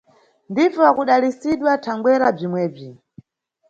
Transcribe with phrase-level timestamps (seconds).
[0.49, 2.89] Ndife wa kudalisidwa thangwera bzimwebzi